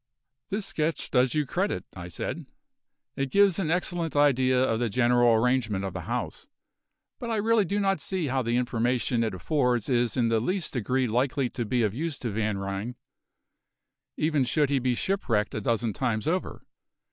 "This 0.49 0.65
sketch 0.65 1.11
does 1.11 1.35
you 1.35 1.45
credit," 1.45 1.85
I 1.95 2.07
said. 2.07 2.47
"It 3.15 3.29
gives 3.29 3.59
an 3.59 3.69
excellent 3.69 4.15
idea 4.15 4.63
of 4.63 4.79
the 4.79 4.89
general 4.89 5.35
arrangement 5.35 5.85
of 5.85 5.93
the 5.93 6.01
house; 6.01 6.47
but 7.19 7.29
I 7.29 7.35
really 7.35 7.65
do 7.65 7.79
not 7.79 7.99
see 7.99 8.25
how 8.25 8.41
the 8.41 8.57
information 8.57 9.23
it 9.23 9.35
affords 9.35 9.89
is 9.89 10.17
in 10.17 10.29
the 10.29 10.39
least 10.39 10.73
degree 10.73 11.05
likely 11.07 11.51
to 11.51 11.65
be 11.65 11.83
of 11.83 11.93
use 11.93 12.17
to 12.17 12.31
Van 12.31 12.57
Ryn, 12.57 12.95
even 14.17 14.43
should 14.43 14.71
he 14.71 14.79
be 14.79 14.95
shipwrecked 14.95 15.53
a 15.53 15.61
dozen 15.61 15.93
times 15.93 16.27
over. 16.27 16.65